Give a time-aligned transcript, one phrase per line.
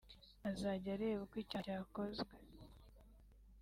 [0.49, 2.63] azajya areba uko icyaha cyakozwemo